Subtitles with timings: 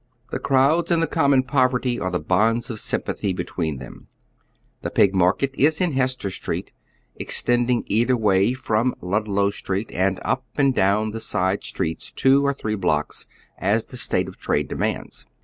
[0.31, 4.07] The crowds and the common poverty are the bonds of sympathy between them.
[4.81, 6.71] The Pig mar ket is in Hester Street,
[7.17, 12.43] extending either way from Lud low Street, and up and down the side streets two
[12.43, 13.27] or three blocks,
[13.59, 15.27] as the state of trade demands.